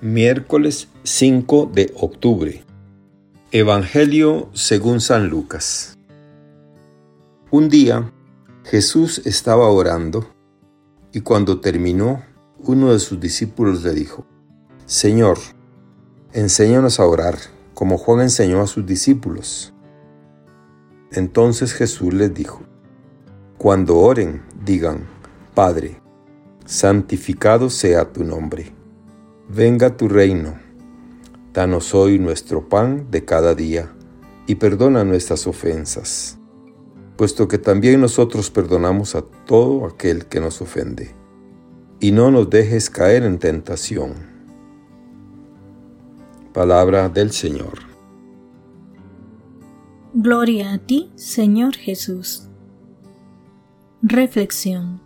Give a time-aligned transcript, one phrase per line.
[0.00, 2.64] Miércoles 5 de octubre.
[3.52, 5.96] Evangelio según San Lucas.
[7.50, 8.12] Un día
[8.64, 10.26] Jesús estaba orando
[11.12, 12.22] y cuando terminó,
[12.58, 14.26] uno de sus discípulos le dijo,
[14.84, 15.38] Señor,
[16.32, 17.38] enséñanos a orar
[17.72, 19.72] como Juan enseñó a sus discípulos.
[21.12, 22.62] Entonces Jesús les dijo,
[23.58, 25.06] Cuando oren, digan,
[25.54, 26.02] Padre,
[26.66, 28.74] santificado sea tu nombre
[29.48, 30.58] Venga tu reino.
[31.52, 33.92] Danos hoy nuestro pan de cada día,
[34.46, 36.38] y perdona nuestras ofensas,
[37.16, 41.14] puesto que también nosotros perdonamos a todo aquel que nos ofende.
[42.00, 44.14] Y no nos dejes caer en tentación.
[46.54, 47.80] Palabra del Señor.
[50.14, 52.48] Gloria a ti, Señor Jesús.
[54.00, 55.03] Reflexión.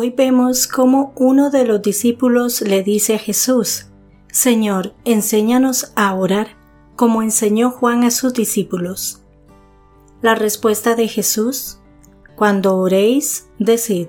[0.00, 3.86] Hoy vemos cómo uno de los discípulos le dice a Jesús,
[4.30, 6.56] Señor, enséñanos a orar
[6.94, 9.24] como enseñó Juan a sus discípulos.
[10.22, 11.80] La respuesta de Jesús,
[12.36, 14.06] cuando oréis, decid,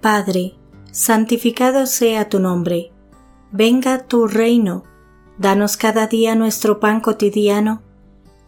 [0.00, 0.54] Padre,
[0.90, 2.90] santificado sea tu nombre,
[3.52, 4.84] venga tu reino,
[5.36, 7.82] danos cada día nuestro pan cotidiano,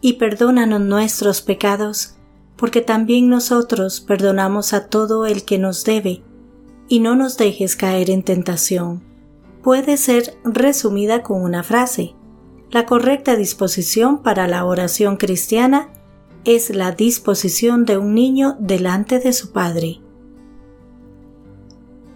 [0.01, 2.15] y perdónanos nuestros pecados,
[2.55, 6.23] porque también nosotros perdonamos a todo el que nos debe
[6.87, 9.03] y no nos dejes caer en tentación.
[9.61, 12.15] Puede ser resumida con una frase.
[12.69, 15.89] La correcta disposición para la oración cristiana
[16.45, 19.99] es la disposición de un niño delante de su padre.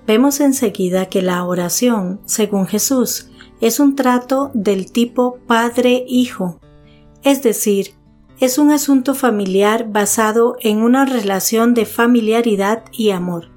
[0.07, 3.29] Vemos enseguida que la oración, según Jesús,
[3.61, 6.59] es un trato del tipo padre-hijo,
[7.23, 7.93] es decir,
[8.39, 13.51] es un asunto familiar basado en una relación de familiaridad y amor.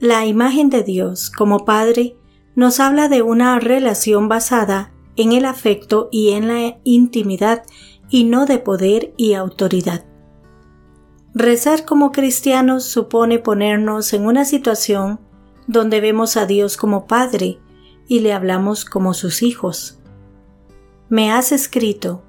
[0.00, 2.16] La imagen de Dios como Padre
[2.54, 7.64] nos habla de una relación basada en el afecto y en la intimidad
[8.08, 10.04] y no de poder y autoridad.
[11.34, 15.18] Rezar como cristianos supone ponernos en una situación
[15.66, 17.58] donde vemos a Dios como Padre
[18.06, 19.98] y le hablamos como sus hijos.
[21.08, 22.22] Me has escrito,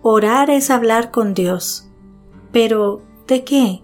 [0.00, 1.88] orar es hablar con Dios.
[2.52, 3.82] Pero, ¿de qué?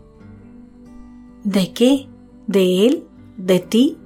[1.43, 2.09] ¿De qué?
[2.47, 3.07] ¿De Él?
[3.37, 3.99] De ti,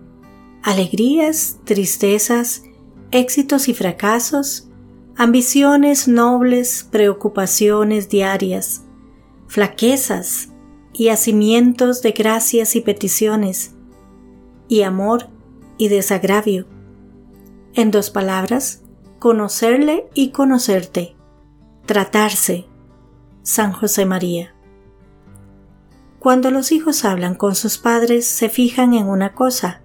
[0.62, 2.64] alegrías, tristezas,
[3.10, 4.68] éxitos y fracasos,
[5.16, 8.84] ambiciones nobles, preocupaciones diarias,
[9.46, 10.50] flaquezas
[10.92, 13.74] y hacimientos de gracias y peticiones,
[14.68, 15.28] y amor
[15.78, 16.66] y desagravio.
[17.74, 18.82] En dos palabras,
[19.18, 21.16] conocerle y conocerte,
[21.86, 22.66] tratarse.
[23.42, 24.54] San José María.
[26.20, 29.80] Cuando los hijos hablan con sus padres se fijan en una cosa,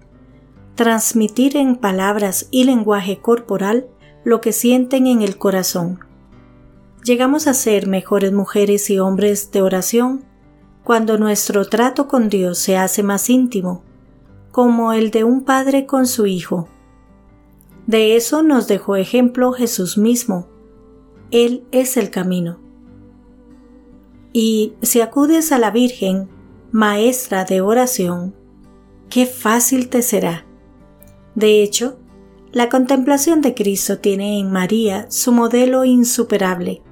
[0.74, 3.86] transmitir en palabras y lenguaje corporal
[4.22, 5.98] lo que sienten en el corazón.
[7.02, 10.26] Llegamos a ser mejores mujeres y hombres de oración
[10.84, 13.82] cuando nuestro trato con Dios se hace más íntimo,
[14.52, 16.68] como el de un padre con su hijo.
[17.86, 20.48] De eso nos dejó ejemplo Jesús mismo.
[21.30, 22.65] Él es el camino.
[24.38, 26.28] Y si acudes a la Virgen,
[26.70, 28.34] maestra de oración,
[29.08, 30.44] qué fácil te será.
[31.34, 31.98] De hecho,
[32.52, 36.82] la contemplación de Cristo tiene en María su modelo insuperable.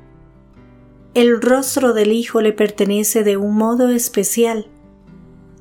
[1.12, 4.70] El rostro del Hijo le pertenece de un modo especial.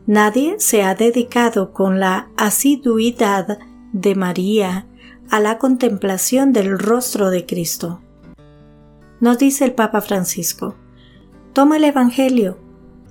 [0.08, 3.60] Nadie se ha dedicado con la asiduidad
[3.92, 4.88] de María
[5.30, 8.00] a la contemplación del rostro de Cristo.
[9.20, 10.78] Nos dice el Papa Francisco,
[11.53, 12.58] Toma el Evangelio,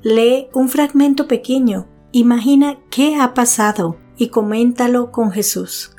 [0.03, 5.93] lee un fragmento pequeño, imagina qué ha pasado y coméntalo con Jesús.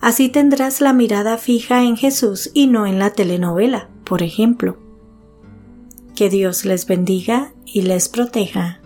[0.00, 4.78] Así tendrás la mirada fija en Jesús y no en la telenovela, por ejemplo.
[6.14, 8.77] Que Dios les bendiga y les proteja.